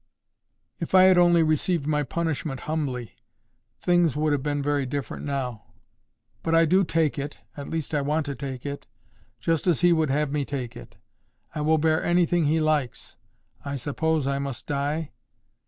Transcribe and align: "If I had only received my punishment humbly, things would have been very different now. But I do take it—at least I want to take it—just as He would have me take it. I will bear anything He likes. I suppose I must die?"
"If 0.79 0.95
I 0.95 1.03
had 1.03 1.19
only 1.19 1.43
received 1.43 1.85
my 1.85 2.01
punishment 2.01 2.61
humbly, 2.61 3.15
things 3.79 4.15
would 4.15 4.33
have 4.33 4.41
been 4.41 4.63
very 4.63 4.83
different 4.87 5.23
now. 5.27 5.75
But 6.41 6.55
I 6.55 6.65
do 6.65 6.83
take 6.83 7.19
it—at 7.19 7.69
least 7.69 7.93
I 7.93 8.01
want 8.01 8.25
to 8.25 8.33
take 8.33 8.65
it—just 8.65 9.67
as 9.67 9.81
He 9.81 9.93
would 9.93 10.09
have 10.09 10.31
me 10.31 10.43
take 10.43 10.75
it. 10.75 10.97
I 11.53 11.61
will 11.61 11.77
bear 11.77 12.03
anything 12.03 12.45
He 12.45 12.59
likes. 12.59 13.17
I 13.63 13.75
suppose 13.75 14.25
I 14.25 14.39
must 14.39 14.65
die?" 14.65 15.11